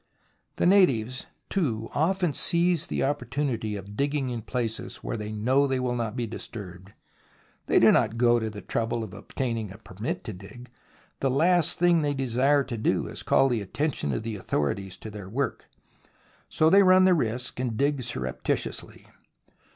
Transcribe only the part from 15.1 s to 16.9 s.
their work, so they